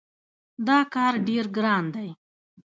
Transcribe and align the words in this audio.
دا 0.67 0.79
کار 0.93 1.13
ډېر 1.27 1.45
اسان 1.55 1.83
دی. 1.93 2.09